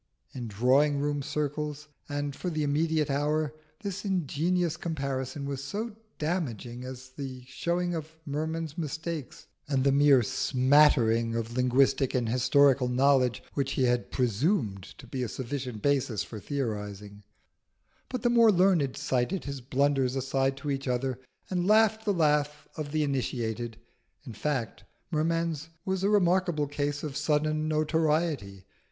[0.33, 3.53] In drawing room circles, and for the immediate hour,
[3.83, 9.91] this ingenious comparison was as damaging as the showing up of Merman's mistakes and the
[9.91, 15.83] mere smattering of linguistic and historical knowledge which he had presumed to be a sufficient
[15.83, 17.21] basis for theorising;
[18.09, 22.67] but the more learned cited his blunders aside to each other and laughed the laugh
[22.75, 23.77] of the initiated.
[24.23, 28.65] In fact, Merman's was a remarkable case of sudden notoriety.